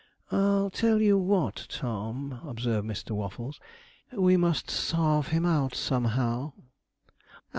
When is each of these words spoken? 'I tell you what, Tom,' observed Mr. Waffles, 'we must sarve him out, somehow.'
'I 0.31 0.69
tell 0.73 0.99
you 0.99 1.15
what, 1.19 1.67
Tom,' 1.69 2.41
observed 2.43 2.87
Mr. 2.87 3.11
Waffles, 3.11 3.59
'we 4.11 4.35
must 4.35 4.67
sarve 4.71 5.27
him 5.27 5.45
out, 5.45 5.75
somehow.' 5.75 6.53